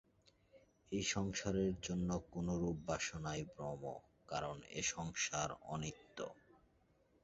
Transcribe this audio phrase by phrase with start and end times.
[0.91, 3.81] এই সংসারের জন্য কোনরূপ বাসনাই ভ্রম,
[4.27, 6.17] কারণ এ সংসার অনিত্য।